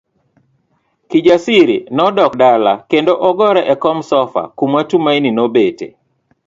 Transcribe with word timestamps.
Kijasiri 1.09 1.77
nodok 1.97 2.31
dala 2.41 2.73
kendo 2.89 3.13
ogore 3.29 3.61
e 3.73 3.75
kom 3.83 3.97
sofa 4.11 4.43
kuma 4.57 4.79
Tumaini 4.89 5.29
nobete. 5.39 5.87